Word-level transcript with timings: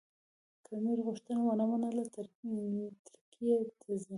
که 0.63 0.69
امیر 0.79 0.99
غوښتنه 1.07 1.41
ونه 1.43 1.65
منله 1.71 2.03
ترکیې 2.15 3.55
ته 3.79 3.89
ځي. 4.01 4.09